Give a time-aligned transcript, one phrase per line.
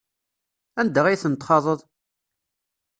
[0.79, 1.79] Anda ay tent-txaḍeḍ?